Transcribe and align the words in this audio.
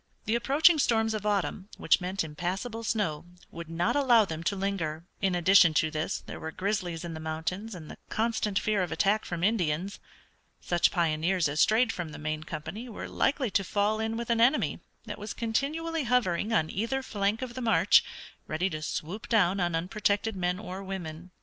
The 0.25 0.33
approaching 0.33 0.79
storms 0.79 1.13
of 1.13 1.27
autumn, 1.27 1.69
which 1.77 2.01
meant 2.01 2.23
impassable 2.23 2.83
snow, 2.83 3.25
would 3.51 3.69
not 3.69 3.95
allow 3.95 4.25
them 4.25 4.41
to 4.45 4.55
linger. 4.55 5.05
In 5.21 5.35
addition 5.35 5.75
to 5.75 5.91
this 5.91 6.23
there 6.25 6.39
were 6.39 6.49
grizzlies 6.51 7.05
in 7.05 7.13
the 7.13 7.19
mountains 7.19 7.75
and 7.75 7.87
the 7.91 7.99
constant 8.09 8.57
fear 8.57 8.81
of 8.81 8.91
attack 8.91 9.25
from 9.25 9.43
Indians. 9.43 9.99
Such 10.59 10.89
pioneers 10.89 11.47
as 11.47 11.61
strayed 11.61 11.91
from 11.91 12.09
the 12.13 12.17
main 12.17 12.43
company 12.45 12.89
were 12.89 13.07
likely 13.07 13.51
to 13.51 13.63
fall 13.63 13.99
in 13.99 14.17
with 14.17 14.31
an 14.31 14.41
enemy 14.41 14.79
that 15.05 15.19
was 15.19 15.35
continually 15.35 16.05
hovering 16.05 16.51
on 16.51 16.71
either 16.71 17.03
flank 17.03 17.43
of 17.43 17.53
the 17.53 17.61
march, 17.61 18.03
ready 18.47 18.71
to 18.71 18.81
swoop 18.81 19.29
down 19.29 19.59
upon 19.59 19.75
unprotected 19.75 20.35
men 20.35 20.57
or 20.57 20.83
women. 20.83 21.29